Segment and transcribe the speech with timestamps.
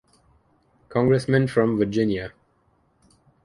[0.89, 2.33] Congressman from Virginia.